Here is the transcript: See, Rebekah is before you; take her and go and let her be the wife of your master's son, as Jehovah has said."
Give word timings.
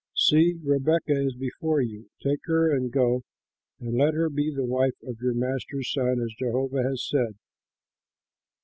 See, 0.15 0.57
Rebekah 0.63 1.25
is 1.27 1.35
before 1.35 1.79
you; 1.79 2.09
take 2.23 2.39
her 2.45 2.71
and 2.75 2.91
go 2.91 3.21
and 3.79 3.93
let 3.95 4.15
her 4.15 4.31
be 4.31 4.51
the 4.51 4.65
wife 4.65 4.97
of 5.03 5.21
your 5.21 5.35
master's 5.35 5.93
son, 5.93 6.19
as 6.19 6.33
Jehovah 6.39 6.81
has 6.81 7.07
said." 7.07 7.35